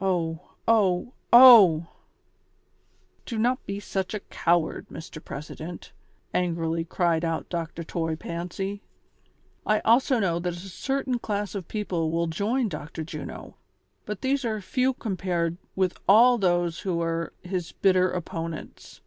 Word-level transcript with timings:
Oh! 0.00 0.52
Oh!! 0.68 1.14
Oh!!!" 1.32 1.88
"Do 3.26 3.36
not 3.36 3.66
be 3.66 3.80
such 3.80 4.14
a 4.14 4.20
coward, 4.20 4.86
Mr. 4.88 5.18
President," 5.24 5.90
angrily 6.32 6.84
cried 6.84 7.24
out 7.24 7.48
Dr. 7.48 7.82
Toy 7.82 8.14
Fancy. 8.14 8.84
"1 9.64 9.80
also 9.84 10.20
know 10.20 10.38
that 10.38 10.52
a 10.54 10.70
certain 10.70 11.18
class 11.18 11.56
of 11.56 11.66
people 11.66 12.12
will 12.12 12.28
join 12.28 12.68
Dr. 12.68 13.02
Juno, 13.02 13.56
but 14.06 14.20
these 14.20 14.44
are 14.44 14.60
few 14.60 14.94
com 14.94 15.16
pared 15.16 15.56
with 15.74 15.98
all 16.08 16.38
those 16.38 16.78
who 16.82 17.02
are 17.02 17.32
his 17.42 17.72
bitter 17.72 18.08
opponents. 18.12 19.00